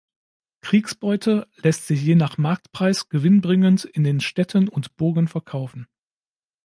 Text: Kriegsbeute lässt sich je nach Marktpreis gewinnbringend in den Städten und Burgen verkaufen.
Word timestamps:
Kriegsbeute 0.61 1.47
lässt 1.57 1.85
sich 1.85 2.01
je 2.01 2.15
nach 2.15 2.39
Marktpreis 2.39 3.07
gewinnbringend 3.09 3.85
in 3.85 4.03
den 4.03 4.19
Städten 4.19 4.67
und 4.67 4.95
Burgen 4.97 5.27
verkaufen. 5.27 5.87